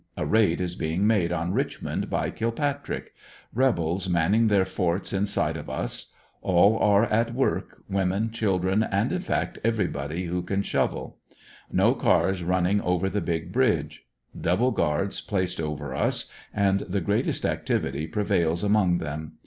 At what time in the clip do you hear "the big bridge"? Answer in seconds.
13.11-14.07